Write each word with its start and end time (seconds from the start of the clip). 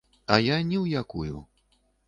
А 0.35 0.37
я 0.45 0.57
ні 0.69 0.79
ў 0.83 1.05
якую. 1.05 1.45